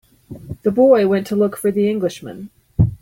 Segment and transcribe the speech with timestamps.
[0.63, 2.49] The boy went to look for the Englishman.